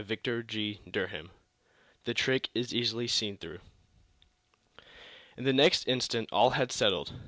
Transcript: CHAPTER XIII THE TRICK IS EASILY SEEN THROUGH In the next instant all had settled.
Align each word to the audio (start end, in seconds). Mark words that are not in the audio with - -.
CHAPTER 0.07 0.43
XIII 0.51 0.81
THE 2.05 2.15
TRICK 2.15 2.49
IS 2.55 2.73
EASILY 2.73 3.07
SEEN 3.07 3.37
THROUGH 3.37 3.59
In 5.37 5.43
the 5.43 5.53
next 5.53 5.87
instant 5.87 6.27
all 6.31 6.49
had 6.49 6.71
settled. 6.71 7.13